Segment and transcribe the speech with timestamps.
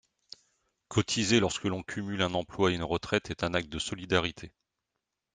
[0.87, 4.51] Cotiser lorsque l’on cumule un emploi et une retraite est un acte de solidarité.